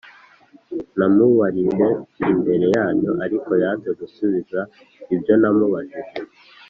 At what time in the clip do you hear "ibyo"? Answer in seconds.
5.13-5.33